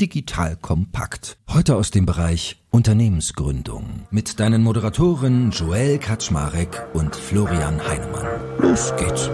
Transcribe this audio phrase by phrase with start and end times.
[0.00, 1.38] Digital Kompakt.
[1.48, 8.26] Heute aus dem Bereich Unternehmensgründung mit deinen Moderatoren Joel Kaczmarek und Florian Heinemann.
[8.58, 9.30] Los geht's.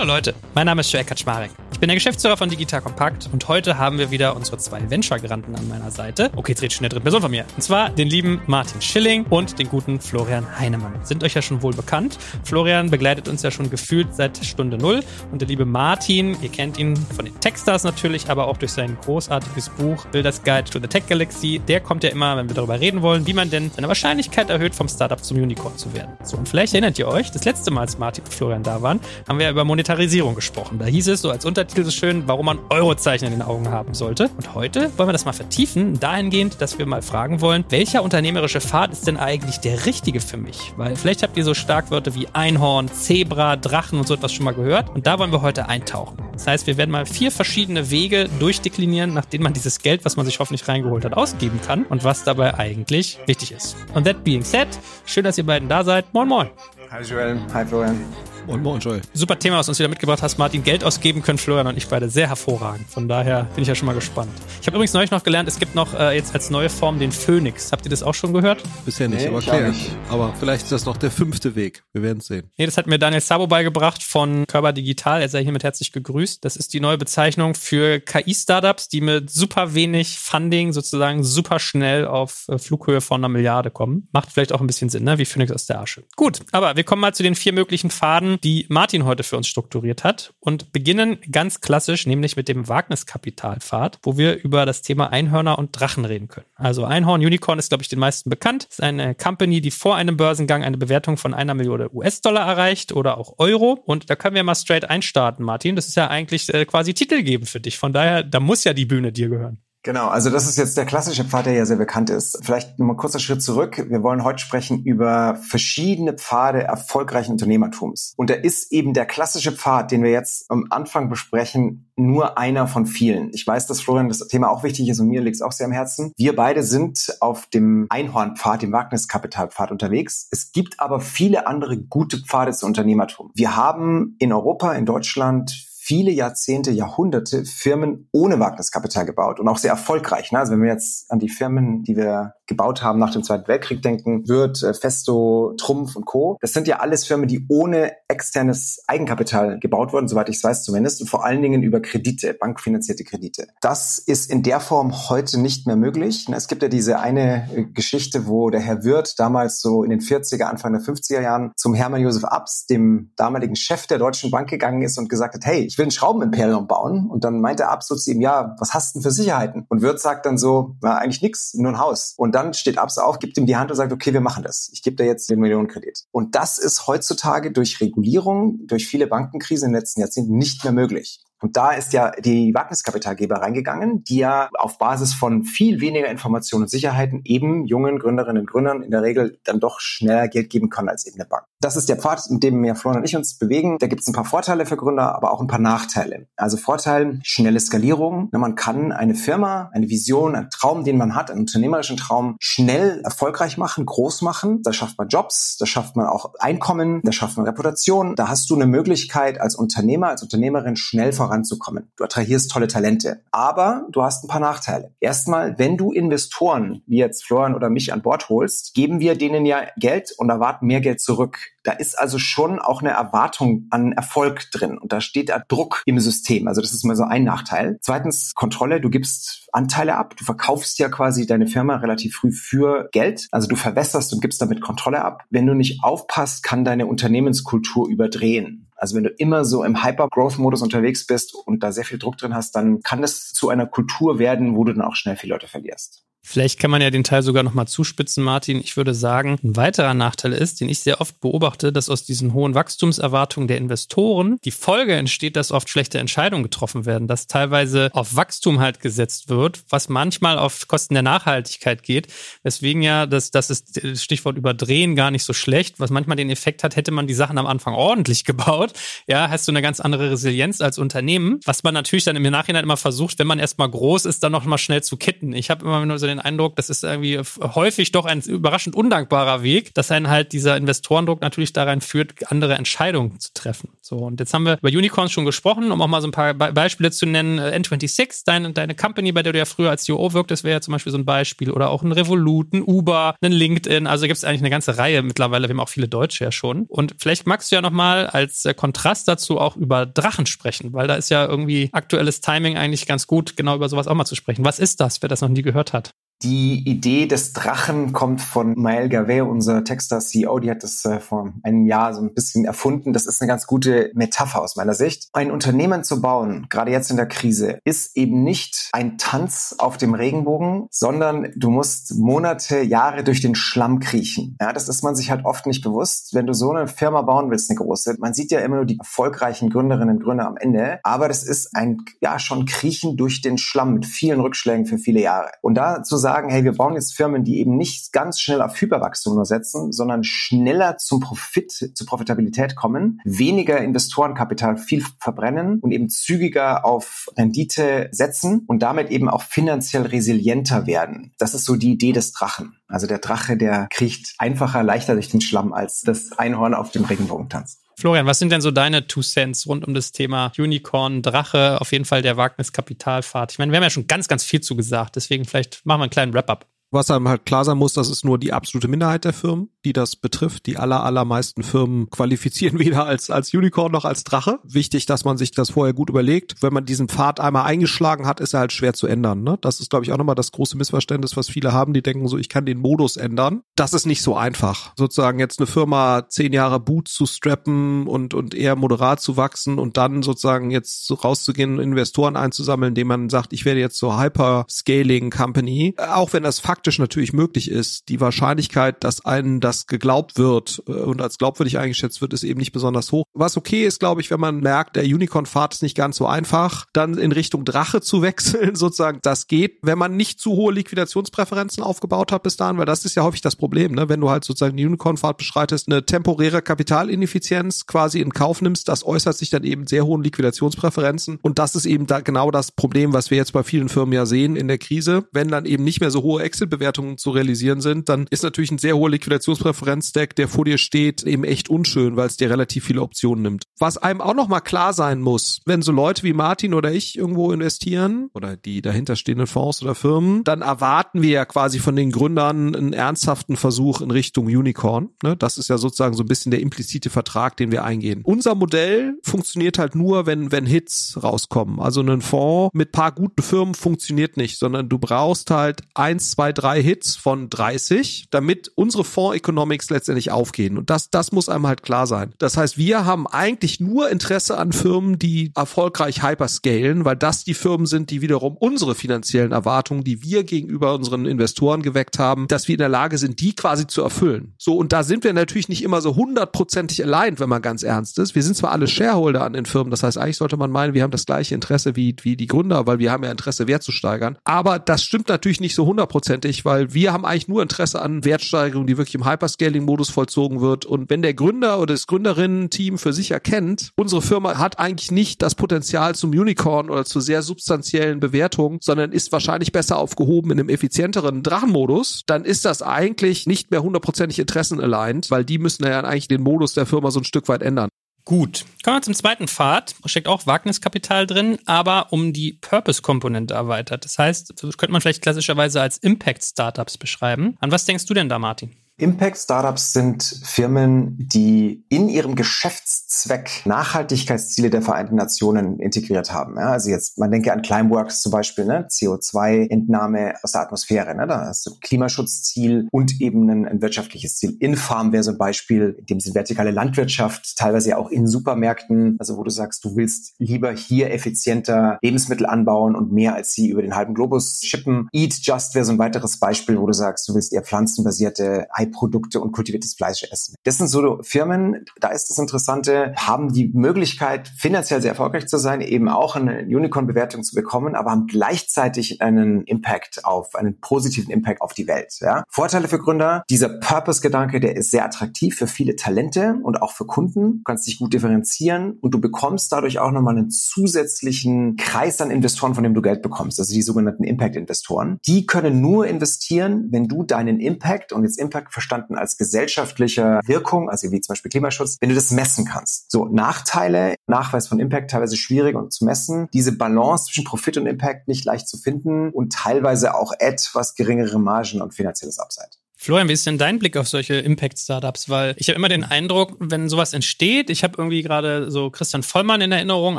[0.00, 1.50] Hallo Leute, mein Name ist Joel Kaczmarek.
[1.72, 5.54] Ich bin der Geschäftsführer von Digital Compact und heute haben wir wieder unsere zwei Venture-Granten
[5.54, 6.30] an meiner Seite.
[6.36, 7.44] Okay, jetzt redet schon der dritten Person von mir.
[7.54, 10.92] Und zwar den lieben Martin Schilling und den guten Florian Heinemann.
[11.04, 12.18] Sind euch ja schon wohl bekannt.
[12.44, 15.02] Florian begleitet uns ja schon gefühlt seit Stunde Null
[15.32, 18.96] und der liebe Martin, ihr kennt ihn von den Techstars natürlich, aber auch durch sein
[19.04, 21.60] großartiges Buch Builders Guide to the Tech Galaxy.
[21.68, 24.74] Der kommt ja immer, wenn wir darüber reden wollen, wie man denn seine Wahrscheinlichkeit erhöht,
[24.74, 26.12] vom Startup zum Unicorn zu werden.
[26.22, 29.00] So, und vielleicht erinnert ihr euch, das letzte Mal, als Martin und Florian da waren,
[29.26, 29.89] haben wir ja über Monetarisierung
[30.34, 30.78] gesprochen.
[30.78, 33.68] Da hieß es so als Untertitel Untertitel so schön, warum man Eurozeichen in den Augen
[33.68, 34.30] haben sollte.
[34.36, 38.60] Und heute wollen wir das mal vertiefen, dahingehend, dass wir mal fragen wollen, welcher unternehmerische
[38.60, 40.72] Pfad ist denn eigentlich der richtige für mich?
[40.76, 44.54] Weil vielleicht habt ihr so Starkwörter wie Einhorn, Zebra, Drachen und so etwas schon mal
[44.54, 44.90] gehört.
[44.90, 46.18] Und da wollen wir heute eintauchen.
[46.32, 50.16] Das heißt, wir werden mal vier verschiedene Wege durchdeklinieren, nach denen man dieses Geld, was
[50.16, 53.76] man sich hoffentlich reingeholt hat, ausgeben kann und was dabei eigentlich wichtig ist.
[53.94, 54.68] Und that being said,
[55.04, 56.12] schön, dass ihr beiden da seid.
[56.14, 56.48] Moin, moin.
[56.90, 58.04] Hi Joel, hi Florian.
[58.46, 59.00] Und moin, Joel.
[59.12, 60.64] Super Thema, was du uns wieder mitgebracht hast, Martin.
[60.64, 62.88] Geld ausgeben können Florian und ich beide sehr hervorragend.
[62.88, 64.32] Von daher bin ich ja schon mal gespannt.
[64.60, 67.12] Ich habe übrigens neulich noch gelernt, es gibt noch äh, jetzt als neue Form den
[67.12, 67.70] Phönix.
[67.70, 68.62] Habt ihr das auch schon gehört?
[68.84, 69.72] Bisher nicht, nee, aber klar.
[70.08, 71.84] Aber vielleicht ist das noch der fünfte Weg.
[71.92, 72.50] Wir werden es sehen.
[72.56, 75.20] Nee, das hat mir Daniel Sabo beigebracht von Körper Digital.
[75.20, 76.44] Er sei hiermit herzlich gegrüßt.
[76.44, 82.06] Das ist die neue Bezeichnung für KI-Startups, die mit super wenig Funding sozusagen super schnell
[82.06, 84.08] auf äh, Flughöhe von einer Milliarde kommen.
[84.12, 85.18] Macht vielleicht auch ein bisschen Sinn, ne?
[85.18, 86.02] wie Phönix aus der Asche.
[86.16, 89.46] Gut, aber wir kommen mal zu den vier möglichen Pfaden, die Martin heute für uns
[89.46, 95.12] strukturiert hat und beginnen ganz klassisch, nämlich mit dem Wagniskapitalpfad, wo wir über das Thema
[95.12, 96.46] Einhörner und Drachen reden können.
[96.54, 98.66] Also Einhorn, Unicorn ist, glaube ich, den meisten bekannt.
[98.70, 103.18] Ist eine Company, die vor einem Börsengang eine Bewertung von einer Million US-Dollar erreicht oder
[103.18, 103.78] auch Euro.
[103.84, 105.76] Und da können wir mal straight einstarten, Martin.
[105.76, 107.76] Das ist ja eigentlich äh, quasi Titel geben für dich.
[107.76, 109.58] Von daher, da muss ja die Bühne dir gehören.
[109.82, 112.38] Genau, also das ist jetzt der klassische Pfad, der ja sehr bekannt ist.
[112.42, 113.86] Vielleicht nochmal kurzer Schritt zurück.
[113.88, 118.12] Wir wollen heute sprechen über verschiedene Pfade erfolgreichen Unternehmertums.
[118.16, 122.66] Und da ist eben der klassische Pfad, den wir jetzt am Anfang besprechen, nur einer
[122.66, 123.30] von vielen.
[123.32, 125.66] Ich weiß, dass Florian das Thema auch wichtig ist und mir liegt es auch sehr
[125.66, 126.12] am Herzen.
[126.16, 130.28] Wir beide sind auf dem Einhornpfad, dem Wagniskapitalpfad unterwegs.
[130.30, 133.30] Es gibt aber viele andere gute Pfade zu Unternehmertum.
[133.34, 139.58] Wir haben in Europa, in Deutschland viele Jahrzehnte, Jahrhunderte Firmen ohne Wagniskapital gebaut und auch
[139.58, 140.30] sehr erfolgreich.
[140.30, 140.38] Ne?
[140.38, 143.80] Also wenn wir jetzt an die Firmen, die wir gebaut haben nach dem Zweiten Weltkrieg
[143.80, 146.36] denken, Wirt, äh, Festo, Trumpf und Co.
[146.40, 151.00] Das sind ja alles Firmen, die ohne externes Eigenkapital gebaut wurden, soweit ich weiß zumindest,
[151.00, 153.46] und vor allen Dingen über Kredite, bankfinanzierte Kredite.
[153.60, 156.26] Das ist in der Form heute nicht mehr möglich.
[156.34, 160.00] Es gibt ja diese eine äh, Geschichte, wo der Herr Wirt damals so in den
[160.00, 164.50] 40er, Anfang der 50er Jahren zum Hermann Josef Abs, dem damaligen Chef der Deutschen Bank
[164.50, 167.08] gegangen ist und gesagt hat, hey, ich will ein Schraubenimperium bauen.
[167.08, 169.66] Und dann meinte Abs zu ihm, ja, was hast du denn für Sicherheiten?
[169.68, 172.14] Und Wirt sagt dann so, na, eigentlich nix, nur ein Haus.
[172.16, 174.70] Und dann steht Abs auf, gibt ihm die Hand und sagt, okay, wir machen das.
[174.72, 176.04] Ich gebe dir jetzt den Millionenkredit.
[176.10, 180.72] Und das ist heutzutage durch Regulierung, durch viele Bankenkrisen in den letzten Jahrzehnten nicht mehr
[180.72, 181.20] möglich.
[181.40, 186.64] Und da ist ja die Wagniskapitalgeber reingegangen, die ja auf Basis von viel weniger Informationen
[186.64, 190.68] und Sicherheiten eben jungen Gründerinnen und Gründern in der Regel dann doch schneller Geld geben
[190.68, 191.44] können als eben eine Bank.
[191.60, 193.76] Das ist der Pfad, in dem wir Florian und ich uns bewegen.
[193.78, 196.26] Da gibt es ein paar Vorteile für Gründer, aber auch ein paar Nachteile.
[196.36, 198.28] Also Vorteil, schnelle Skalierung.
[198.32, 203.00] Man kann eine Firma, eine Vision, einen Traum, den man hat, einen unternehmerischen Traum, schnell
[203.04, 204.62] erfolgreich machen, groß machen.
[204.62, 208.14] Da schafft man Jobs, da schafft man auch Einkommen, da schafft man Reputation.
[208.16, 211.90] Da hast du eine Möglichkeit als Unternehmer, als Unternehmerin schnell voran voranzukommen.
[211.96, 213.22] Du attrahierst tolle Talente.
[213.30, 214.92] Aber du hast ein paar Nachteile.
[215.00, 219.46] Erstmal, wenn du Investoren wie jetzt Florian oder mich an Bord holst, geben wir denen
[219.46, 221.38] ja Geld und erwarten mehr Geld zurück.
[221.62, 225.82] Da ist also schon auch eine Erwartung an Erfolg drin und da steht da Druck
[225.84, 226.48] im System.
[226.48, 227.78] Also das ist mal so ein Nachteil.
[227.82, 228.80] Zweitens Kontrolle.
[228.80, 230.16] Du gibst Anteile ab.
[230.16, 233.28] Du verkaufst ja quasi deine Firma relativ früh für Geld.
[233.30, 235.24] Also du verwässerst und gibst damit Kontrolle ab.
[235.30, 238.69] Wenn du nicht aufpasst, kann deine Unternehmenskultur überdrehen.
[238.80, 242.34] Also wenn du immer so im Hyper-Growth-Modus unterwegs bist und da sehr viel Druck drin
[242.34, 245.48] hast, dann kann es zu einer Kultur werden, wo du dann auch schnell viele Leute
[245.48, 246.06] verlierst.
[246.22, 248.60] Vielleicht kann man ja den Teil sogar nochmal zuspitzen, Martin.
[248.60, 252.34] Ich würde sagen, ein weiterer Nachteil ist, den ich sehr oft beobachte, dass aus diesen
[252.34, 257.90] hohen Wachstumserwartungen der Investoren die Folge entsteht, dass oft schlechte Entscheidungen getroffen werden, dass teilweise
[257.94, 262.08] auf Wachstum halt gesetzt wird, was manchmal auf Kosten der Nachhaltigkeit geht.
[262.42, 266.62] Weswegen ja, das, das ist Stichwort überdrehen gar nicht so schlecht, was manchmal den Effekt
[266.64, 268.74] hat, hätte man die Sachen am Anfang ordentlich gebaut,
[269.06, 272.64] ja, hast du eine ganz andere Resilienz als Unternehmen, was man natürlich dann im Nachhinein
[272.64, 275.32] immer versucht, wenn man erstmal groß ist, dann noch mal schnell zu kitten.
[275.32, 279.42] Ich habe immer nur so den Eindruck, das ist irgendwie häufig doch ein überraschend undankbarer
[279.42, 283.70] Weg, dass einen halt dieser Investorendruck natürlich daran führt, andere Entscheidungen zu treffen.
[283.80, 286.34] So, und jetzt haben wir über Unicorns schon gesprochen, um auch mal so ein paar
[286.34, 287.38] Be Beispiele zu nennen.
[287.38, 290.54] Äh, N26, deine, deine Company, bei der du ja früher als CEO wirkt, das wäre
[290.54, 291.50] ja zum Beispiel so ein Beispiel.
[291.50, 293.86] Oder auch ein Revolut, ein Uber, ein LinkedIn.
[293.86, 295.48] Also gibt es eigentlich eine ganze Reihe mittlerweile.
[295.48, 296.66] Wir haben auch viele Deutsche ja schon.
[296.68, 300.86] Und vielleicht magst du ja nochmal als äh, Kontrast dazu auch über Drachen sprechen, weil
[300.86, 304.14] da ist ja irgendwie aktuelles Timing eigentlich ganz gut, genau über sowas auch mal zu
[304.14, 304.44] sprechen.
[304.44, 305.90] Was ist das, wer das noch nie gehört hat?
[306.22, 310.38] Die Idee des Drachen kommt von Maël Gavet, unser Texter CEO.
[310.38, 312.92] Die hat das äh, vor einem Jahr so ein bisschen erfunden.
[312.92, 315.08] Das ist eine ganz gute Metapher aus meiner Sicht.
[315.14, 319.78] Ein Unternehmen zu bauen, gerade jetzt in der Krise, ist eben nicht ein Tanz auf
[319.78, 324.36] dem Regenbogen, sondern du musst Monate, Jahre durch den Schlamm kriechen.
[324.42, 326.12] Ja, das ist man sich halt oft nicht bewusst.
[326.12, 328.78] Wenn du so eine Firma bauen willst, eine große, man sieht ja immer nur die
[328.78, 330.80] erfolgreichen Gründerinnen und Gründer am Ende.
[330.82, 335.00] Aber das ist ein, ja, schon Kriechen durch den Schlamm mit vielen Rückschlägen für viele
[335.00, 335.30] Jahre.
[335.40, 338.42] Und da zu sagen, sagen, hey, wir bauen jetzt Firmen, die eben nicht ganz schnell
[338.42, 345.60] auf Hyperwachstum nur setzen, sondern schneller zum Profit, zur Profitabilität kommen, weniger Investorenkapital viel verbrennen
[345.60, 351.12] und eben zügiger auf Rendite setzen und damit eben auch finanziell resilienter werden.
[351.18, 352.56] Das ist so die Idee des Drachen.
[352.66, 356.84] Also der Drache, der kriecht einfacher, leichter durch den Schlamm als das Einhorn auf dem
[356.84, 357.59] Regenbogen tanzt.
[357.80, 361.72] Florian, was sind denn so deine Two Cents rund um das Thema Unicorn, Drache, auf
[361.72, 363.32] jeden Fall der Wagniskapitalfahrt?
[363.32, 365.90] Ich meine, wir haben ja schon ganz, ganz viel zugesagt, deswegen vielleicht machen wir einen
[365.90, 366.46] kleinen Wrap-up.
[366.72, 369.72] Was einem halt klar sein muss, das ist nur die absolute Minderheit der Firmen, die
[369.72, 370.46] das betrifft.
[370.46, 374.38] Die aller, allermeisten Firmen qualifizieren weder als, als Unicorn noch als Drache.
[374.44, 376.42] Wichtig, dass man sich das vorher gut überlegt.
[376.42, 379.24] Wenn man diesen Pfad einmal eingeschlagen hat, ist er halt schwer zu ändern.
[379.24, 379.36] Ne?
[379.40, 381.72] Das ist, glaube ich, auch nochmal das große Missverständnis, was viele haben.
[381.72, 383.42] Die denken so, ich kann den Modus ändern.
[383.56, 384.72] Das ist nicht so einfach.
[384.76, 389.58] Sozusagen jetzt eine Firma zehn Jahre Boot zu strappen und, und eher moderat zu wachsen
[389.58, 393.98] und dann sozusagen jetzt rauszugehen und Investoren einzusammeln, indem man sagt, ich werde jetzt so
[393.98, 395.74] Hyper-Scaling Company.
[395.76, 400.62] Auch wenn das Fakt faktisch natürlich möglich ist, die Wahrscheinlichkeit, dass einem das geglaubt wird
[400.68, 403.04] äh, und als glaubwürdig eingeschätzt wird, ist eben nicht besonders hoch.
[403.14, 406.66] Was okay ist, glaube ich, wenn man merkt, der Unicorn-Pfad ist nicht ganz so einfach,
[406.74, 411.62] dann in Richtung Drache zu wechseln, sozusagen, das geht, wenn man nicht zu hohe Liquidationspräferenzen
[411.62, 413.88] aufgebaut hat bis dahin, weil das ist ja häufig das Problem, ne?
[413.88, 418.84] wenn du halt sozusagen den Unicorn-Pfad beschreitest, eine temporäre Kapitalineffizienz quasi in Kauf nimmst, das
[418.84, 422.92] äußert sich dann eben sehr hohen Liquidationspräferenzen und das ist eben da genau das Problem,
[422.92, 425.80] was wir jetzt bei vielen Firmen ja sehen in der Krise, wenn dann eben nicht
[425.80, 430.14] mehr so hohe Excel Bewertungen zu realisieren sind, dann ist natürlich ein sehr hoher Liquidationspräferenz-Stack,
[430.16, 433.44] der vor dir steht, eben echt unschön, weil es dir relativ viele Optionen nimmt.
[433.58, 437.32] Was einem auch nochmal klar sein muss, wenn so Leute wie Martin oder ich irgendwo
[437.32, 442.54] investieren oder die dahinterstehenden Fonds oder Firmen, dann erwarten wir ja quasi von den Gründern
[442.54, 444.90] einen ernsthaften Versuch in Richtung Unicorn.
[445.02, 445.16] Ne?
[445.16, 448.00] Das ist ja sozusagen so ein bisschen der implizite Vertrag, den wir eingehen.
[448.04, 451.60] Unser Modell funktioniert halt nur, wenn, wenn Hits rauskommen.
[451.60, 456.32] Also ein Fonds mit paar guten Firmen funktioniert nicht, sondern du brauchst halt eins, zwei,
[456.40, 460.56] drei Hits von 30, damit unsere Fonds-Economics letztendlich aufgehen.
[460.56, 462.14] Und das, das muss einem halt klar sein.
[462.18, 467.34] Das heißt, wir haben eigentlich nur Interesse an Firmen, die erfolgreich hyperscalen, weil das die
[467.34, 472.48] Firmen sind, die wiederum unsere finanziellen Erwartungen, die wir gegenüber unseren Investoren geweckt haben, dass
[472.48, 474.32] wir in der Lage sind, die quasi zu erfüllen.
[474.38, 477.98] So, und da sind wir natürlich nicht immer so hundertprozentig aligned, wenn man ganz ernst
[477.98, 478.14] ist.
[478.14, 480.82] Wir sind zwar alle Shareholder an den Firmen, das heißt, eigentlich sollte man meinen, wir
[480.82, 483.72] haben das gleiche Interesse wie, wie die Gründer, weil wir haben ja Interesse, Wert zu
[483.72, 484.16] steigern.
[484.24, 488.04] Aber das stimmt natürlich nicht so hundertprozentig wichtig, weil wir haben eigentlich nur Interesse an
[488.04, 490.64] Wertsteigerung, die wirklich im Hyperscaling-Modus vollzogen wird.
[490.64, 495.22] Und wenn der Gründer oder das Gründerinnen-Team für sich erkennt, unsere Firma hat eigentlich nicht
[495.22, 500.40] das Potenzial zum Unicorn oder zu sehr substanziellen Bewertungen, sondern ist wahrscheinlich besser aufgehoben in
[500.40, 505.80] einem effizienteren Drachenmodus, dann ist das eigentlich nicht mehr hundertprozentig interessenaligned, weil die müssen ja
[505.80, 507.68] eigentlich den Modus der Firma so ein Stück weit ändern.
[508.04, 508.44] Gut.
[508.64, 509.74] Kommen wir zum zweiten Pfad.
[509.82, 513.84] Da steckt auch Wagniskapital drin, aber um die Purpose-Komponente erweitert.
[513.84, 517.36] Das heißt, das könnte man vielleicht klassischerweise als Impact-Startups beschreiben.
[517.40, 518.56] An was denkst du denn da, Martin?
[518.80, 526.36] Impact-Startups sind Firmen, die in ihrem Geschäftszweck Nachhaltigkeitsziele der Vereinten Nationen integriert haben.
[526.36, 528.66] Ja, also jetzt, man denke an Climeworks zum Beispiel, ne?
[528.68, 530.94] CO2-Entnahme aus der Atmosphäre.
[530.94, 531.06] Ne?
[531.06, 534.36] Da hast du ein Klimaschutzziel und eben ein, ein wirtschaftliches Ziel.
[534.40, 538.96] Infarm wäre so ein Beispiel, in dem sind vertikale Landwirtschaft, teilweise ja auch in Supermärkten,
[538.98, 543.48] also wo du sagst, du willst lieber hier effizienter Lebensmittel anbauen und mehr als sie
[543.48, 544.88] über den halben Globus schippen.
[544.92, 549.20] Eat Just wäre so ein weiteres Beispiel, wo du sagst, du willst eher pflanzenbasierte Produkte
[549.20, 550.34] und kultiviertes Fleisch essen.
[550.44, 555.38] Das sind so Firmen, da ist das Interessante, haben die Möglichkeit, finanziell sehr erfolgreich zu
[555.38, 561.10] sein, eben auch eine Unicorn-Bewertung zu bekommen, aber haben gleichzeitig einen Impact auf, einen positiven
[561.10, 561.94] Impact auf die Welt.
[562.00, 562.24] Ja?
[562.28, 566.86] Vorteile für Gründer, dieser Purpose-Gedanke, der ist sehr attraktiv für viele Talente und auch für
[566.86, 567.38] Kunden.
[567.38, 572.10] Du kannst dich gut differenzieren und du bekommst dadurch auch nochmal einen zusätzlichen Kreis an
[572.10, 574.98] Investoren, von dem du Geld bekommst, also die sogenannten Impact-Investoren.
[575.06, 580.68] Die können nur investieren, wenn du deinen Impact und jetzt Impact verstanden als gesellschaftliche Wirkung,
[580.68, 582.90] also wie zum Beispiel Klimaschutz, wenn du das messen kannst.
[582.90, 586.28] So, Nachteile, Nachweis von Impact teilweise schwierig und zu messen.
[586.34, 591.18] Diese Balance zwischen Profit und Impact nicht leicht zu finden und teilweise auch etwas geringere
[591.18, 592.59] Margen und finanzielles Upside.
[592.82, 595.10] Florian, wie ist denn dein Blick auf solche Impact-Startups?
[595.10, 599.02] Weil ich habe immer den Eindruck, wenn sowas entsteht, ich habe irgendwie gerade so Christian
[599.02, 599.98] Vollmann in Erinnerung,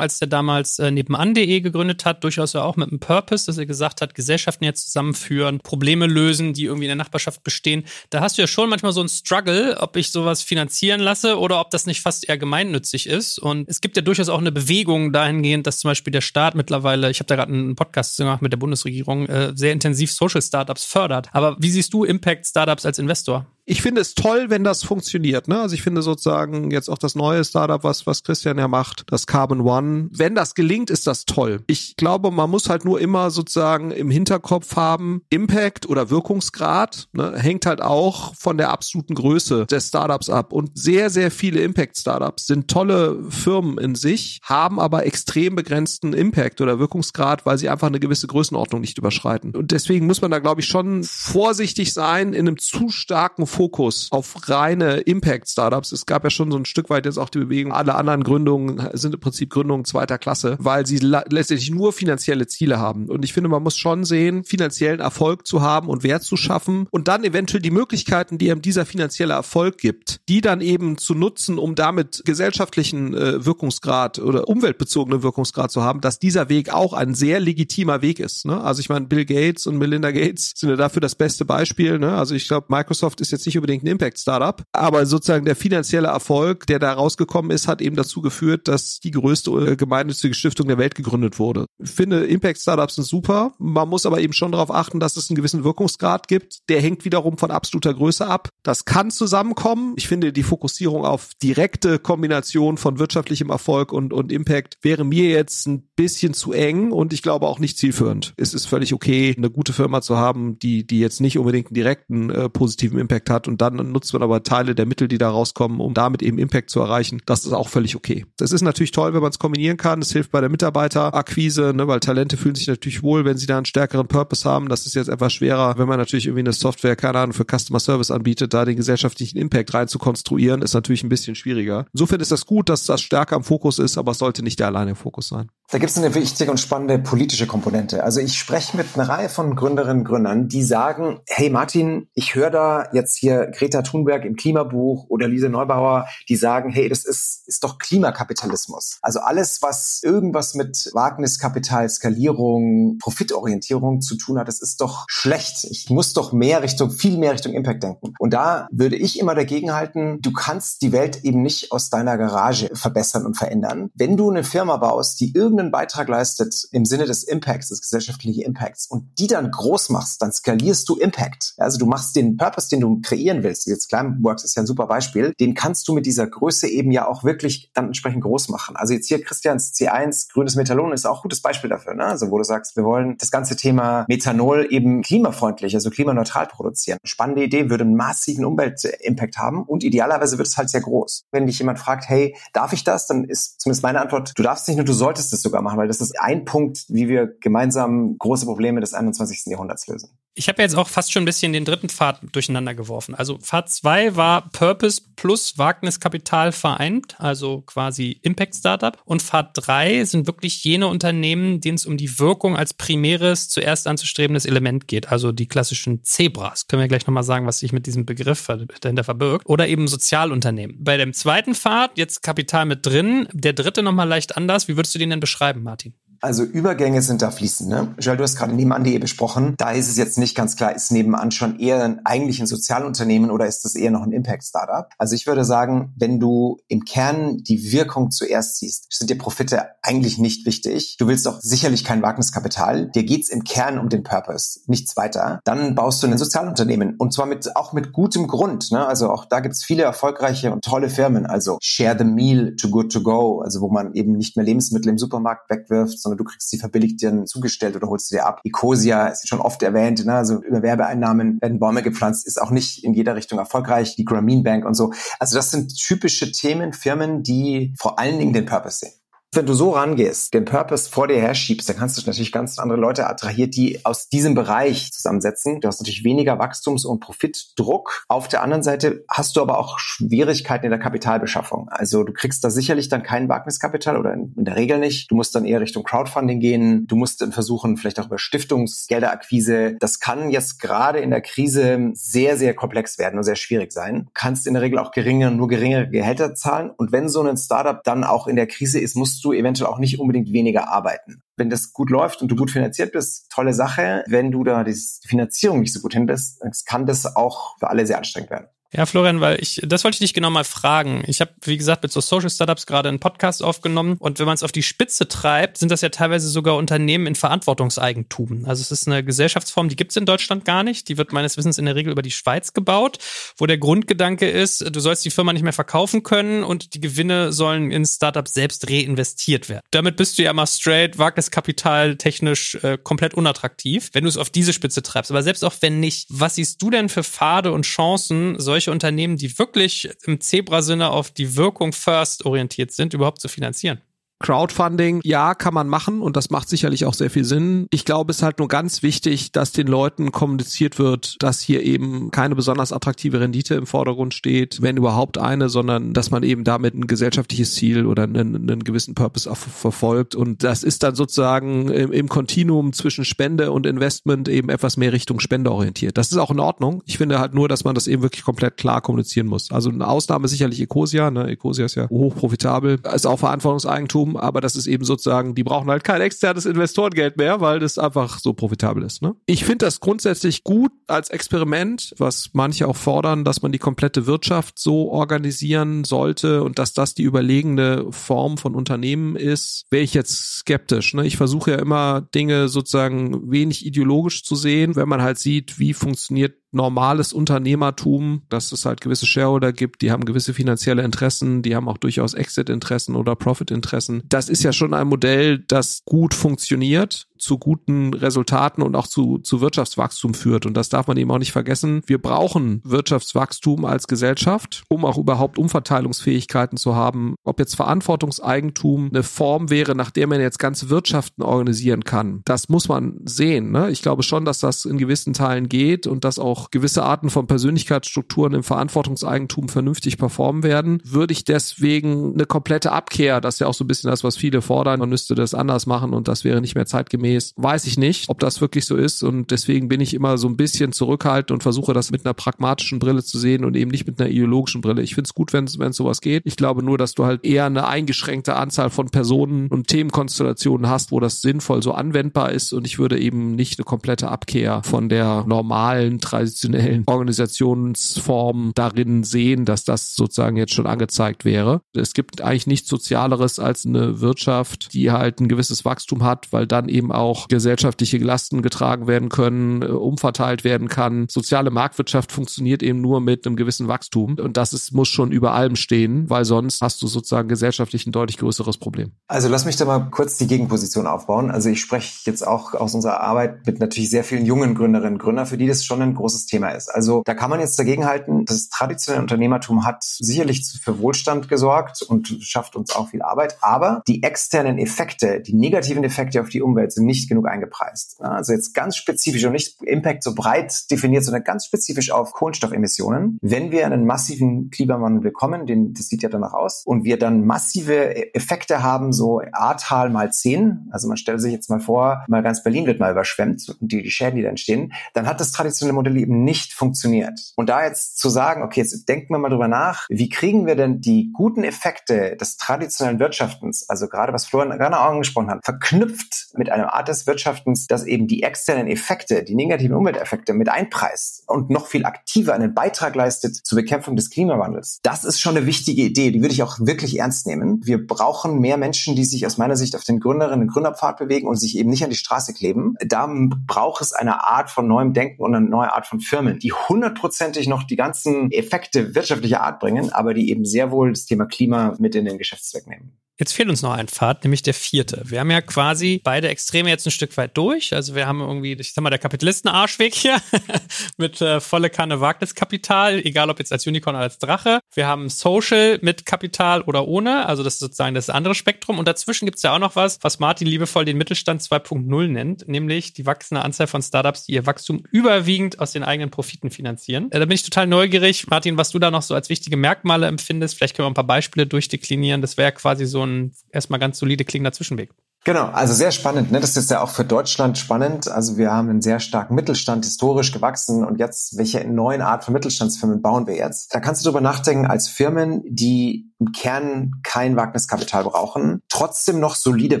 [0.00, 3.66] als der damals äh, nebenan.de gegründet hat, durchaus ja auch mit einem Purpose, dass er
[3.66, 7.84] gesagt hat, Gesellschaften jetzt zusammenführen, Probleme lösen, die irgendwie in der Nachbarschaft bestehen.
[8.10, 11.60] Da hast du ja schon manchmal so einen Struggle, ob ich sowas finanzieren lasse oder
[11.60, 13.38] ob das nicht fast eher gemeinnützig ist.
[13.38, 17.12] Und es gibt ja durchaus auch eine Bewegung dahingehend, dass zum Beispiel der Staat mittlerweile,
[17.12, 20.84] ich habe da gerade einen Podcast gemacht mit der Bundesregierung, äh, sehr intensiv Social Startups
[20.84, 21.28] fördert.
[21.30, 23.46] Aber wie siehst du Impact-Startups Startups als Investor?
[23.64, 25.46] Ich finde es toll, wenn das funktioniert.
[25.46, 25.60] Ne?
[25.60, 29.26] Also ich finde sozusagen jetzt auch das neue Startup, was, was Christian ja macht, das
[29.26, 30.08] Carbon One.
[30.10, 31.62] Wenn das gelingt, ist das toll.
[31.68, 37.34] Ich glaube, man muss halt nur immer sozusagen im Hinterkopf haben, Impact oder Wirkungsgrad ne,
[37.36, 40.52] hängt halt auch von der absoluten Größe des Startups ab.
[40.52, 46.60] Und sehr, sehr viele Impact-Startups sind tolle Firmen in sich, haben aber extrem begrenzten Impact
[46.60, 49.54] oder Wirkungsgrad, weil sie einfach eine gewisse Größenordnung nicht überschreiten.
[49.54, 54.08] Und deswegen muss man da, glaube ich, schon vorsichtig sein in einem zu starken Fokus
[54.10, 55.92] auf reine Impact-Startups.
[55.92, 58.88] Es gab ja schon so ein Stück weit jetzt auch die Bewegung, alle anderen Gründungen
[58.94, 63.08] sind im Prinzip Gründungen zweiter Klasse, weil sie letztendlich nur finanzielle Ziele haben.
[63.08, 66.86] Und ich finde, man muss schon sehen, finanziellen Erfolg zu haben und Wert zu schaffen
[66.90, 71.14] und dann eventuell die Möglichkeiten, die einem dieser finanzielle Erfolg gibt, die dann eben zu
[71.14, 76.92] nutzen, um damit gesellschaftlichen äh, Wirkungsgrad oder umweltbezogenen Wirkungsgrad zu haben, dass dieser Weg auch
[76.92, 78.46] ein sehr legitimer Weg ist.
[78.46, 78.60] Ne?
[78.60, 81.98] Also ich meine, Bill Gates und Melinda Gates sind ja dafür das beste Beispiel.
[81.98, 82.14] Ne?
[82.14, 86.08] Also ich glaube, Microsoft ist jetzt jetzt nicht unbedingt ein Impact-Startup, aber sozusagen der finanzielle
[86.08, 90.68] Erfolg, der da rausgekommen ist, hat eben dazu geführt, dass die größte äh, gemeinnützige Stiftung
[90.68, 91.66] der Welt gegründet wurde.
[91.82, 93.52] Ich finde, Impact-Startups sind super.
[93.58, 96.68] Man muss aber eben schon darauf achten, dass es einen gewissen Wirkungsgrad gibt.
[96.68, 98.48] Der hängt wiederum von absoluter Größe ab.
[98.62, 99.94] Das kann zusammenkommen.
[99.96, 105.28] Ich finde, die Fokussierung auf direkte Kombination von wirtschaftlichem Erfolg und, und Impact wäre mir
[105.28, 108.34] jetzt ein bisschen zu eng und ich glaube auch nicht zielführend.
[108.36, 111.74] Es ist völlig okay, eine gute Firma zu haben, die, die jetzt nicht unbedingt einen
[111.74, 115.30] direkten äh, positiven Impact hat und dann nutzt man aber Teile der Mittel, die da
[115.30, 117.20] rauskommen, um damit eben Impact zu erreichen.
[117.26, 118.26] Das ist auch völlig okay.
[118.36, 120.00] Das ist natürlich toll, wenn man es kombinieren kann.
[120.00, 123.56] Das hilft bei der Mitarbeiterakquise, ne, weil Talente fühlen sich natürlich wohl, wenn sie da
[123.56, 124.68] einen stärkeren Purpose haben.
[124.68, 127.80] Das ist jetzt etwas schwerer, wenn man natürlich irgendwie eine Software, keine Ahnung, für Customer
[127.80, 131.86] Service anbietet, da den gesellschaftlichen Impact rein zu konstruieren, ist natürlich ein bisschen schwieriger.
[131.92, 134.68] Insofern ist das gut, dass das stärker im Fokus ist, aber es sollte nicht der
[134.68, 135.50] alleine Fokus sein.
[135.70, 138.04] Da gibt es eine wichtige und spannende politische Komponente.
[138.04, 142.34] Also ich spreche mit einer Reihe von Gründerinnen und Gründern, die sagen, hey Martin, ich
[142.34, 147.04] höre da jetzt hier Greta Thunberg im Klimabuch oder Lise Neubauer, die sagen, hey, das
[147.04, 148.98] ist, ist doch Klimakapitalismus.
[149.00, 155.64] Also alles, was irgendwas mit Wagniskapital, Skalierung, Profitorientierung zu tun hat, das ist doch schlecht.
[155.70, 158.12] Ich muss doch mehr Richtung, viel mehr Richtung Impact denken.
[158.18, 162.18] Und da würde ich immer dagegen halten, du kannst die Welt eben nicht aus deiner
[162.18, 163.90] Garage verbessern und verändern.
[163.94, 167.80] Wenn du eine Firma baust, die irgendeine irgendeinen Beitrag leistet im Sinne des Impacts, des
[167.80, 171.54] gesellschaftlichen Impacts und die dann groß machst, dann skalierst du Impact.
[171.56, 173.66] Also du machst den Purpose, den du kreieren willst.
[173.66, 175.34] Jetzt Climeworks ist ja ein super Beispiel.
[175.38, 178.76] Den kannst du mit dieser Größe eben ja auch wirklich dann entsprechend groß machen.
[178.76, 181.94] Also jetzt hier Christians C1 grünes Methanol ist auch ein gutes Beispiel dafür.
[181.94, 182.04] Ne?
[182.04, 186.98] Also wo du sagst, wir wollen das ganze Thema Methanol eben klimafreundlich, also klimaneutral produzieren.
[187.04, 191.24] Spannende Idee, würde einen massiven Umweltimpact haben und idealerweise wird es halt sehr groß.
[191.30, 193.06] Wenn dich jemand fragt, hey, darf ich das?
[193.06, 195.88] Dann ist zumindest meine Antwort, du darfst nicht nur, du solltest es sogar machen, weil
[195.88, 199.46] das ist ein Punkt, wie wir gemeinsam große Probleme des 21.
[199.46, 200.10] Jahrhunderts lösen.
[200.34, 203.14] Ich habe jetzt auch fast schon ein bisschen den dritten Pfad durcheinander geworfen.
[203.14, 208.98] Also Pfad 2 war Purpose plus Wagniskapital vereint, also quasi Impact Startup.
[209.04, 213.86] Und Pfad 3 sind wirklich jene Unternehmen, denen es um die Wirkung als primäres, zuerst
[213.86, 215.12] anzustrebendes Element geht.
[215.12, 216.66] Also die klassischen Zebras.
[216.66, 218.48] Können wir gleich nochmal sagen, was sich mit diesem Begriff
[218.80, 219.46] dahinter verbirgt.
[219.46, 220.82] Oder eben Sozialunternehmen.
[220.82, 224.66] Bei dem zweiten Pfad, jetzt Kapital mit drin, der dritte nochmal leicht anders.
[224.66, 225.94] Wie würdest du den denn beschreiben, Martin?
[226.22, 227.68] Also Übergänge sind da fließend.
[227.68, 227.94] Ne?
[227.98, 229.54] Joel, du hast gerade nebenan.de besprochen.
[229.58, 233.32] Da ist es jetzt nicht ganz klar, ist nebenan schon eher ein, eigentlich ein Sozialunternehmen
[233.32, 234.88] oder ist das eher noch ein Impact-Startup?
[234.98, 239.64] Also ich würde sagen, wenn du im Kern die Wirkung zuerst siehst, sind dir Profite
[239.82, 240.96] eigentlich nicht wichtig.
[241.00, 242.92] Du willst doch sicherlich kein Wagniskapital.
[242.92, 245.40] Dir geht's im Kern um den Purpose, nichts weiter.
[245.44, 248.70] Dann baust du ein Sozialunternehmen und zwar mit auch mit gutem Grund.
[248.70, 248.86] Ne?
[248.86, 251.26] Also auch da gibt's viele erfolgreiche und tolle Firmen.
[251.26, 254.88] Also Share the Meal to Good to Go, also wo man eben nicht mehr Lebensmittel
[254.88, 258.40] im Supermarkt wegwirft, sondern du kriegst sie verbilligt dir zugestellt oder holst sie dir ab.
[258.44, 260.14] Ecosia ist schon oft erwähnt, ne?
[260.14, 263.96] also über Werbeeinnahmen werden Bäume gepflanzt, ist auch nicht in jeder Richtung erfolgreich.
[263.96, 264.92] Die Grameen Bank und so.
[265.18, 269.01] Also das sind typische Themen, Firmen, die vor allen Dingen den Purpose sehen.
[269.34, 272.78] Wenn du so rangehst, den Purpose vor dir herschiebst, dann kannst du natürlich ganz andere
[272.78, 275.62] Leute attrahieren, die aus diesem Bereich zusammensetzen.
[275.62, 278.04] Du hast natürlich weniger Wachstums- und Profitdruck.
[278.08, 281.70] Auf der anderen Seite hast du aber auch Schwierigkeiten in der Kapitalbeschaffung.
[281.70, 285.10] Also du kriegst da sicherlich dann kein Wagniskapital oder in, der Regel nicht.
[285.10, 286.86] Du musst dann eher Richtung Crowdfunding gehen.
[286.86, 289.76] Du musst dann versuchen, vielleicht auch über Stiftungsgelderakquise.
[289.80, 294.04] Das kann jetzt gerade in der Krise sehr, sehr komplex werden und sehr schwierig sein.
[294.04, 296.70] Du kannst in der Regel auch geringe, nur geringere Gehälter zahlen.
[296.76, 299.78] Und wenn so ein Startup dann auch in der Krise ist, musst du eventuell auch
[299.78, 301.22] nicht unbedingt weniger arbeiten.
[301.36, 304.04] Wenn das gut läuft und du gut finanziert bist, tolle Sache.
[304.06, 304.76] Wenn du da die
[305.06, 308.46] Finanzierung nicht so gut hin bist, kann das auch für alle sehr anstrengend werden.
[308.74, 311.04] Ja, Florian, weil ich, das wollte ich dich genau mal fragen.
[311.06, 314.34] Ich habe, wie gesagt, mit so Social Startups gerade einen Podcast aufgenommen und wenn man
[314.34, 318.46] es auf die Spitze treibt, sind das ja teilweise sogar Unternehmen in Verantwortungseigentum.
[318.46, 320.88] Also es ist eine Gesellschaftsform, die gibt es in Deutschland gar nicht.
[320.88, 322.96] Die wird meines Wissens in der Regel über die Schweiz gebaut,
[323.36, 327.30] wo der Grundgedanke ist, du sollst die Firma nicht mehr verkaufen können und die Gewinne
[327.30, 329.62] sollen in Startups selbst reinvestiert werden.
[329.70, 334.30] Damit bist du ja mal straight, Wagniskapital technisch äh, komplett unattraktiv, wenn du es auf
[334.30, 335.10] diese Spitze treibst.
[335.10, 338.70] Aber selbst auch wenn nicht, was siehst du denn für Pfade und Chancen, solche solche
[338.70, 343.80] Unternehmen, die wirklich im Zebra-Sinne auf die Wirkung first orientiert sind, überhaupt zu finanzieren?
[344.22, 347.66] Crowdfunding, ja, kann man machen und das macht sicherlich auch sehr viel Sinn.
[347.70, 351.62] Ich glaube, es ist halt nur ganz wichtig, dass den Leuten kommuniziert wird, dass hier
[351.62, 356.44] eben keine besonders attraktive Rendite im Vordergrund steht, wenn überhaupt eine, sondern dass man eben
[356.44, 360.14] damit ein gesellschaftliches Ziel oder einen, einen gewissen Purpose verfolgt.
[360.14, 364.92] Und das ist dann sozusagen im, im Kontinuum zwischen Spende und Investment eben etwas mehr
[364.92, 365.98] Richtung Spende orientiert.
[365.98, 366.82] Das ist auch in Ordnung.
[366.86, 369.50] Ich finde halt nur, dass man das eben wirklich komplett klar kommunizieren muss.
[369.50, 371.10] Also eine Ausnahme sicherlich Ecosia.
[371.10, 371.28] Ne?
[371.28, 375.84] Ecosia ist ja hochprofitabel, ist auch Verantwortungseigentum aber das ist eben sozusagen, die brauchen halt
[375.84, 379.02] kein externes Investorengeld mehr, weil das einfach so profitabel ist.
[379.02, 379.14] Ne?
[379.26, 384.06] Ich finde das grundsätzlich gut als Experiment, was manche auch fordern, dass man die komplette
[384.06, 389.94] Wirtschaft so organisieren sollte und dass das die überlegene Form von Unternehmen ist, wäre ich
[389.94, 390.94] jetzt skeptisch.
[390.94, 391.06] Ne?
[391.06, 395.74] Ich versuche ja immer Dinge sozusagen wenig ideologisch zu sehen, wenn man halt sieht, wie
[395.74, 401.56] funktioniert normales Unternehmertum, dass es halt gewisse Shareholder gibt, die haben gewisse finanzielle Interessen, die
[401.56, 404.02] haben auch durchaus Exit-Interessen oder Profit-Interessen.
[404.08, 409.18] Das ist ja schon ein Modell, das gut funktioniert zu guten Resultaten und auch zu,
[409.18, 410.44] zu Wirtschaftswachstum führt.
[410.44, 411.82] Und das darf man eben auch nicht vergessen.
[411.86, 417.14] Wir brauchen Wirtschaftswachstum als Gesellschaft, um auch überhaupt Umverteilungsfähigkeiten zu haben.
[417.24, 422.48] Ob jetzt Verantwortungseigentum eine Form wäre, nach der man jetzt ganze Wirtschaften organisieren kann, das
[422.48, 423.52] muss man sehen.
[423.52, 423.70] Ne?
[423.70, 427.26] Ich glaube schon, dass das in gewissen Teilen geht und dass auch gewisse Arten von
[427.26, 430.82] Persönlichkeitsstrukturen im Verantwortungseigentum vernünftig performen werden.
[430.84, 434.16] Würde ich deswegen eine komplette Abkehr, das ist ja auch so ein bisschen das, was
[434.16, 437.66] viele fordern, man müsste das anders machen und das wäre nicht mehr zeitgemäß sinngemäß, weiß
[437.66, 439.02] ich nicht, ob das wirklich so ist.
[439.02, 442.78] Und deswegen bin ich immer so ein bisschen zurückhaltend und versuche das mit einer pragmatischen
[442.78, 444.82] Brille zu sehen und eben nicht mit einer ideologischen Brille.
[444.82, 446.22] Ich finde es gut, wenn es sowas geht.
[446.26, 450.92] Ich glaube nur, dass du halt eher eine eingeschränkte Anzahl von Personen und Themenkonstellationen hast,
[450.92, 452.52] wo das sinnvoll so anwendbar ist.
[452.52, 459.44] Und ich würde eben nicht eine komplette Abkehr von der normalen, traditionellen Organisationsform darin sehen,
[459.44, 461.62] dass das sozusagen jetzt schon angezeigt wäre.
[461.74, 466.46] Es gibt eigentlich nichts Sozialeres als eine Wirtschaft, die halt ein gewisses Wachstum hat, weil
[466.46, 471.06] dann eben auch auch gesellschaftliche Lasten getragen werden können, äh, umverteilt werden kann.
[471.08, 475.32] Soziale Marktwirtschaft funktioniert eben nur mit einem gewissen Wachstum und das ist, muss schon über
[475.32, 478.92] allem stehen, weil sonst hast du sozusagen gesellschaftlich ein deutlich größeres Problem.
[479.08, 481.30] Also lass mich da mal kurz die Gegenposition aufbauen.
[481.30, 485.02] Also ich spreche jetzt auch aus unserer Arbeit mit natürlich sehr vielen jungen Gründerinnen und
[485.02, 486.68] Gründern, für die das schon ein großes Thema ist.
[486.68, 491.82] Also da kann man jetzt dagegen halten, das traditionelle Unternehmertum hat sicherlich für Wohlstand gesorgt
[491.82, 496.42] und schafft uns auch viel Arbeit, aber die externen Effekte, die negativen Effekte auf die
[496.42, 498.00] Umwelt sind nicht genug eingepreist.
[498.00, 503.18] Also jetzt ganz spezifisch und nicht Impact so breit definiert, sondern ganz spezifisch auf Kohlenstoffemissionen.
[503.22, 507.24] Wenn wir einen massiven Klimawandel bekommen, den, das sieht ja danach aus, und wir dann
[507.24, 512.22] massive Effekte haben, so Ahrtal mal zehn, also man stellt sich jetzt mal vor, mal
[512.22, 515.32] ganz Berlin wird mal überschwemmt und die, die Schäden, die da entstehen, dann hat das
[515.32, 517.32] traditionelle Modell eben nicht funktioniert.
[517.36, 520.56] Und da jetzt zu sagen, okay, jetzt denken wir mal drüber nach, wie kriegen wir
[520.56, 526.28] denn die guten Effekte des traditionellen Wirtschaftens, also gerade was Florian gerade angesprochen hat, verknüpft
[526.34, 531.50] mit Art des Wirtschaftens, das eben die externen Effekte, die negativen Umwelteffekte mit einpreist und
[531.50, 534.80] noch viel aktiver einen Beitrag leistet zur Bekämpfung des Klimawandels.
[534.82, 537.60] Das ist schon eine wichtige Idee, die würde ich auch wirklich ernst nehmen.
[537.64, 541.28] Wir brauchen mehr Menschen, die sich aus meiner Sicht auf den Gründerinnen und Gründerpfad bewegen
[541.28, 542.74] und sich eben nicht an die Straße kleben.
[542.84, 543.08] Da
[543.46, 547.48] braucht es eine Art von neuem Denken und eine neue Art von Firmen, die hundertprozentig
[547.48, 551.74] noch die ganzen Effekte wirtschaftlicher Art bringen, aber die eben sehr wohl das Thema Klima
[551.78, 552.98] mit in den Geschäftszweck nehmen.
[553.22, 555.00] Jetzt fehlt uns noch ein Pfad, nämlich der vierte.
[555.04, 557.72] Wir haben ja quasi beide Extreme jetzt ein Stück weit durch.
[557.72, 560.20] Also wir haben irgendwie, ich sag mal, der Kapitalisten-Arschweg hier
[560.96, 564.58] mit äh, volle Kanne Wagniskapital, egal ob jetzt als Unicorn oder als Drache.
[564.74, 568.80] Wir haben Social mit Kapital oder ohne, also das ist sozusagen das andere Spektrum.
[568.80, 572.92] Und dazwischen gibt's ja auch noch was, was Martin liebevoll den Mittelstand 2.0 nennt, nämlich
[572.92, 577.12] die wachsende Anzahl von Startups, die ihr Wachstum überwiegend aus den eigenen Profiten finanzieren.
[577.12, 580.08] Äh, da bin ich total neugierig, Martin, was du da noch so als wichtige Merkmale
[580.08, 580.56] empfindest.
[580.56, 582.20] Vielleicht können wir ein paar Beispiele durchdeklinieren.
[582.20, 583.11] Das wäre quasi so ein
[583.50, 584.90] erstmal ganz solide klingender Zwischenweg.
[585.24, 586.32] Genau, also sehr spannend.
[586.32, 586.40] Ne?
[586.40, 588.08] Das ist ja auch für Deutschland spannend.
[588.08, 590.84] Also wir haben einen sehr starken Mittelstand, historisch gewachsen.
[590.84, 593.72] Und jetzt, welche neuen Art von Mittelstandsfirmen bauen wir jetzt?
[593.72, 599.34] Da kannst du drüber nachdenken, als Firmen, die im Kern kein Wagniskapital brauchen, trotzdem noch
[599.34, 599.80] solide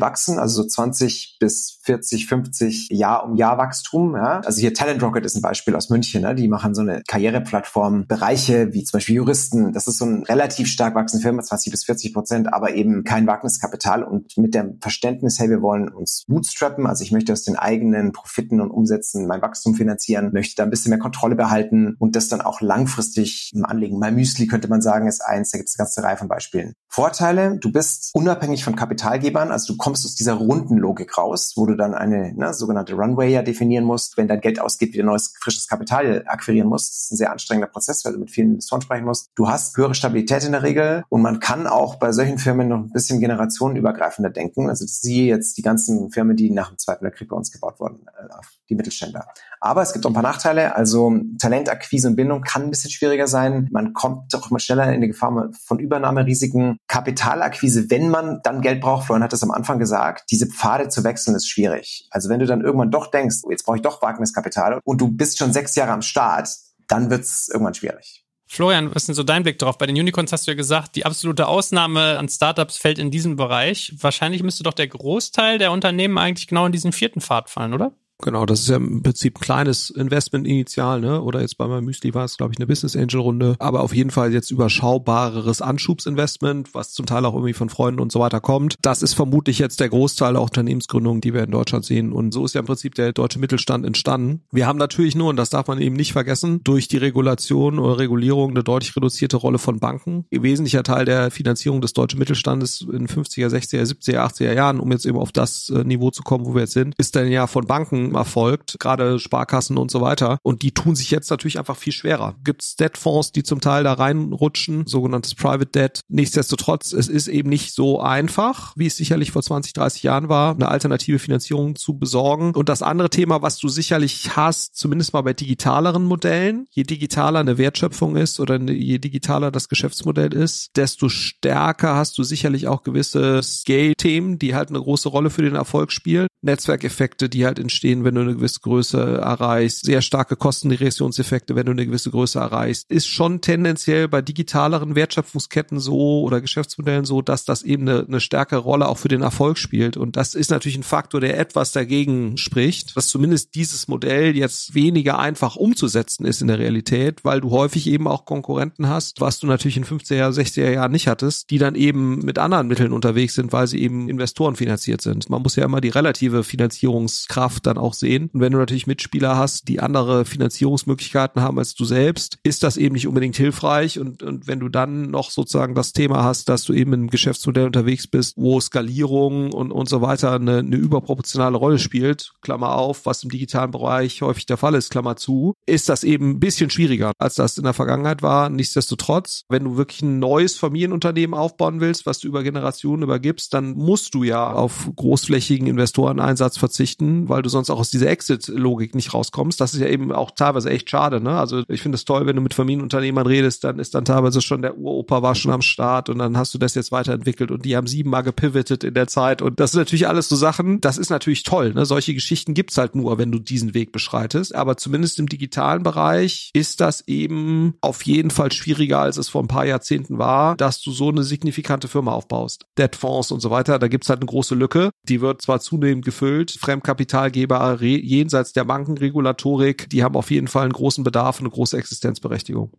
[0.00, 4.14] wachsen, also so 20 bis 40, 50 Jahr um Jahr Wachstum.
[4.16, 4.40] Ja?
[4.40, 6.22] Also hier Talent Rocket ist ein Beispiel aus München.
[6.22, 6.34] Ne?
[6.34, 9.72] Die machen so eine Karriereplattform, Bereiche wie zum Beispiel Juristen.
[9.72, 13.26] Das ist so ein relativ stark wachsende Firma, 20 bis 40 Prozent, aber eben kein
[13.26, 17.56] Wagniskapital und mit dem Verständnis, hey, wir wollen uns bootstrappen, also ich möchte aus den
[17.56, 22.16] eigenen Profiten und Umsätzen mein Wachstum finanzieren, möchte da ein bisschen mehr Kontrolle behalten und
[22.16, 23.98] das dann auch langfristig anlegen.
[23.98, 26.72] Mein Müsli könnte man sagen, ist eins, da gibt es eine ganze Reihe von Beispielen.
[26.88, 31.66] Vorteile, du bist unabhängig von Kapitalgebern, also du kommst aus dieser runden Logik raus, wo
[31.66, 35.34] du dann eine ne, sogenannte Runway ja definieren musst, wenn dein Geld ausgeht, wieder neues
[35.38, 36.90] frisches Kapital akquirieren musst.
[36.90, 39.30] Das ist ein sehr anstrengender Prozess, weil du mit vielen Investoren sprechen musst.
[39.34, 42.78] Du hast höhere Stabilität in der Regel und man kann auch bei solchen Firmen noch
[42.78, 44.70] ein bisschen generationenübergreifender denken.
[44.70, 48.06] Also siehe jetzt die ganzen Firmen, die nach dem Zweiten Weltkrieg bei uns gebaut wurden,
[48.06, 48.28] äh,
[48.70, 49.26] die Mittelständler.
[49.64, 50.74] Aber es gibt auch ein paar Nachteile.
[50.74, 53.68] Also Talentakquise und Bindung kann ein bisschen schwieriger sein.
[53.70, 56.78] Man kommt doch immer schneller in die Gefahr von Übernahmerisiken.
[56.88, 61.04] Kapitalakquise, wenn man dann Geld braucht, Florian hat das am Anfang gesagt, diese Pfade zu
[61.04, 62.08] wechseln ist schwierig.
[62.10, 65.06] Also wenn du dann irgendwann doch denkst, oh, jetzt brauche ich doch Wagniskapital und du
[65.06, 66.48] bist schon sechs Jahre am Start,
[66.88, 68.24] dann wird es irgendwann schwierig.
[68.48, 69.78] Florian, was ist denn so dein Blick drauf?
[69.78, 73.36] Bei den Unicorns hast du ja gesagt, die absolute Ausnahme an Startups fällt in diesen
[73.36, 73.94] Bereich.
[74.00, 77.92] Wahrscheinlich müsste doch der Großteil der Unternehmen eigentlich genau in diesen vierten Pfad fallen, oder?
[78.22, 81.20] Genau, das ist ja im Prinzip ein kleines Investment initial, ne?
[81.20, 83.56] Oder jetzt bei meinem Müsli war es, glaube ich, eine Business Angel Runde.
[83.58, 88.12] Aber auf jeden Fall jetzt überschaubareres Anschubsinvestment, was zum Teil auch irgendwie von Freunden und
[88.12, 88.76] so weiter kommt.
[88.80, 92.12] Das ist vermutlich jetzt der Großteil der Unternehmensgründungen, die wir in Deutschland sehen.
[92.12, 94.42] Und so ist ja im Prinzip der deutsche Mittelstand entstanden.
[94.52, 97.98] Wir haben natürlich nur, und das darf man eben nicht vergessen, durch die Regulation oder
[97.98, 100.26] Regulierung eine deutlich reduzierte Rolle von Banken.
[100.32, 104.92] Ein wesentlicher Teil der Finanzierung des deutschen Mittelstandes in 50er, 60er, 70er, 80er Jahren, um
[104.92, 107.48] jetzt eben auf das äh, Niveau zu kommen, wo wir jetzt sind, ist dann ja
[107.48, 110.38] von Banken erfolgt, gerade Sparkassen und so weiter.
[110.42, 112.36] Und die tun sich jetzt natürlich einfach viel schwerer.
[112.44, 116.00] Gibt es Debtfonds, die zum Teil da reinrutschen, sogenanntes Private Debt.
[116.08, 120.54] Nichtsdestotrotz, es ist eben nicht so einfach, wie es sicherlich vor 20, 30 Jahren war,
[120.54, 122.52] eine alternative Finanzierung zu besorgen.
[122.54, 127.40] Und das andere Thema, was du sicherlich hast, zumindest mal bei digitaleren Modellen, je digitaler
[127.40, 132.82] eine Wertschöpfung ist oder je digitaler das Geschäftsmodell ist, desto stärker hast du sicherlich auch
[132.82, 136.26] gewisse Scale-Themen, die halt eine große Rolle für den Erfolg spielen.
[136.42, 141.72] Netzwerkeffekte, die halt entstehen, wenn du eine gewisse Größe erreichst, sehr starke Kostenregressionseffekte, wenn du
[141.72, 147.44] eine gewisse Größe erreichst, ist schon tendenziell bei digitaleren Wertschöpfungsketten so oder Geschäftsmodellen so, dass
[147.44, 149.96] das eben eine, eine stärkere Rolle auch für den Erfolg spielt.
[149.96, 154.74] Und das ist natürlich ein Faktor, der etwas dagegen spricht, dass zumindest dieses Modell jetzt
[154.74, 159.38] weniger einfach umzusetzen ist in der Realität, weil du häufig eben auch Konkurrenten hast, was
[159.38, 163.34] du natürlich in 50er, 60er Jahren nicht hattest, die dann eben mit anderen Mitteln unterwegs
[163.34, 165.30] sind, weil sie eben Investoren finanziert sind.
[165.30, 168.30] Man muss ja immer die relative Finanzierungskraft dann auch sehen.
[168.32, 172.76] Und wenn du natürlich Mitspieler hast, die andere Finanzierungsmöglichkeiten haben als du selbst, ist das
[172.76, 173.98] eben nicht unbedingt hilfreich.
[173.98, 177.66] Und, und wenn du dann noch sozusagen das Thema hast, dass du eben im Geschäftsmodell
[177.66, 183.06] unterwegs bist, wo Skalierung und, und so weiter eine, eine überproportionale Rolle spielt, Klammer auf,
[183.06, 186.70] was im digitalen Bereich häufig der Fall ist, Klammer zu, ist das eben ein bisschen
[186.70, 188.48] schwieriger, als das in der Vergangenheit war.
[188.48, 193.72] Nichtsdestotrotz, wenn du wirklich ein neues Familienunternehmen aufbauen willst, was du über Generationen übergibst, dann
[193.72, 199.14] musst du ja auf großflächigen Investoreneinsatz verzichten, weil du sonst auch aus dieser Exit-Logik nicht
[199.14, 199.60] rauskommst.
[199.60, 201.20] Das ist ja eben auch teilweise echt schade.
[201.20, 201.38] Ne?
[201.38, 204.62] Also ich finde es toll, wenn du mit Familienunternehmern redest, dann ist dann teilweise schon
[204.62, 207.76] der Uropa war schon am Start und dann hast du das jetzt weiterentwickelt und die
[207.76, 211.10] haben siebenmal gepivotet in der Zeit und das sind natürlich alles so Sachen, das ist
[211.10, 211.72] natürlich toll.
[211.74, 211.86] Ne?
[211.86, 214.54] Solche Geschichten gibt's halt nur, wenn du diesen Weg beschreitest.
[214.54, 219.42] Aber zumindest im digitalen Bereich ist das eben auf jeden Fall schwieriger, als es vor
[219.42, 222.66] ein paar Jahrzehnten war, dass du so eine signifikante Firma aufbaust.
[222.78, 224.90] Debtfonds und so weiter, da gibt's halt eine große Lücke.
[225.08, 230.72] Die wird zwar zunehmend gefüllt, Fremdkapitalgeber jenseits der Bankenregulatorik, die haben auf jeden Fall einen
[230.72, 232.72] großen Bedarf und eine große Existenzberechtigung.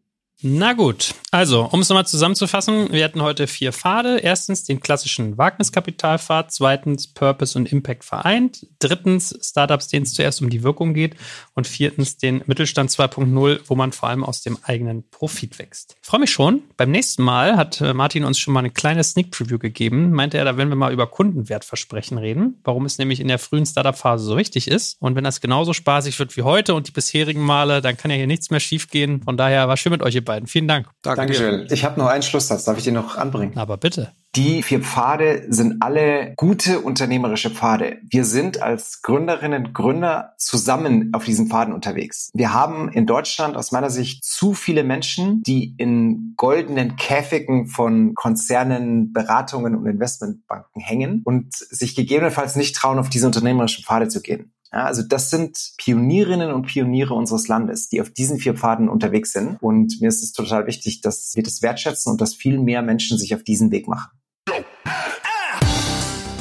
[0.45, 4.17] Na gut, also um es nochmal zusammenzufassen, wir hatten heute vier Pfade.
[4.17, 10.49] Erstens den klassischen Wagniskapitalpfad, zweitens Purpose und Impact vereint, drittens Startups, denen es zuerst um
[10.49, 11.15] die Wirkung geht
[11.53, 15.95] und viertens den Mittelstand 2.0, wo man vor allem aus dem eigenen Profit wächst.
[16.01, 16.63] Ich freue mich schon.
[16.75, 20.11] Beim nächsten Mal hat äh, Martin uns schon mal eine kleine Sneak Preview gegeben.
[20.11, 23.65] Meinte er, da werden wir mal über Kundenwertversprechen reden, warum es nämlich in der frühen
[23.65, 24.97] Startup-Phase so wichtig ist.
[24.99, 28.17] Und wenn das genauso spaßig wird wie heute und die bisherigen Male, dann kann ja
[28.17, 29.23] hier nichts mehr schiefgehen.
[29.23, 30.32] Von daher war schön mit euch, ihr beiden.
[30.45, 30.87] Vielen Dank.
[31.01, 31.67] Danke Dankeschön.
[31.71, 32.65] Ich habe noch einen Schlusssatz.
[32.65, 33.57] Darf ich den noch anbringen?
[33.57, 34.11] Aber bitte.
[34.35, 37.99] Die vier Pfade sind alle gute unternehmerische Pfade.
[38.09, 42.31] Wir sind als Gründerinnen Gründer zusammen auf diesen Pfaden unterwegs.
[42.33, 48.15] Wir haben in Deutschland aus meiner Sicht zu viele Menschen, die in goldenen Käfigen von
[48.15, 54.21] Konzernen, Beratungen und Investmentbanken hängen und sich gegebenenfalls nicht trauen, auf diese unternehmerischen Pfade zu
[54.21, 54.51] gehen.
[54.73, 59.31] Ja, also das sind Pionierinnen und Pioniere unseres Landes, die auf diesen vier Pfaden unterwegs
[59.31, 59.57] sind.
[59.61, 63.19] Und mir ist es total wichtig, dass wir das wertschätzen und dass viel mehr Menschen
[63.19, 64.09] sich auf diesen Weg machen.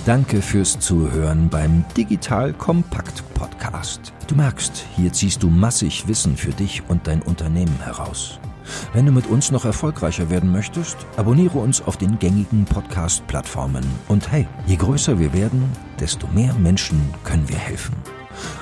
[0.07, 4.15] Danke fürs Zuhören beim Digital Kompakt Podcast.
[4.29, 8.41] Du merkst, hier ziehst du massig Wissen für dich und dein Unternehmen heraus.
[8.95, 13.85] Wenn du mit uns noch erfolgreicher werden möchtest, abonniere uns auf den gängigen Podcast-Plattformen.
[14.09, 15.65] Und hey, je größer wir werden,
[16.01, 17.95] desto mehr Menschen können wir helfen.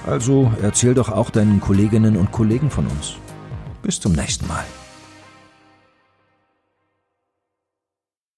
[0.06, 3.14] Also erzähl doch auch deinen Kolleginnen und Kollegen von uns.
[3.82, 4.64] Bis zum nächsten Mal.